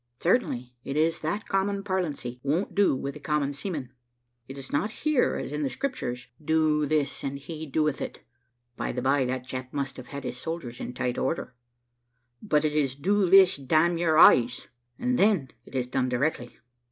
Certain 0.19 0.71
it 0.83 0.97
is 0.97 1.19
that 1.21 1.47
common 1.47 1.83
parlancy 1.83 2.39
won't 2.41 2.73
do 2.73 2.95
with 2.95 3.15
a 3.15 3.19
common 3.19 3.53
seaman. 3.53 3.93
It 4.47 4.57
is 4.57 4.71
not 4.73 4.89
here 4.89 5.35
as 5.35 5.51
in 5.53 5.61
the 5.61 5.69
Scriptures, 5.69 6.29
`Do 6.43 6.89
this, 6.89 7.23
and 7.23 7.37
he 7.37 7.67
doeth 7.67 8.01
it,' 8.01 8.21
(by 8.75 8.91
the 8.93 9.03
by, 9.03 9.25
that 9.25 9.45
chap 9.45 9.71
must 9.71 9.97
have 9.97 10.07
had 10.07 10.23
his 10.23 10.37
soldiers 10.37 10.79
in 10.79 10.95
tight 10.95 11.19
order); 11.19 11.53
but 12.41 12.65
it 12.65 12.73
is 12.75 12.95
`Do 12.95 13.29
this, 13.29 13.57
damn 13.57 13.99
your 13.99 14.17
eyes,' 14.17 14.69
and 14.97 15.19
then 15.19 15.49
it 15.67 15.75
is 15.75 15.85
done 15.85 16.09
directly. 16.09 16.57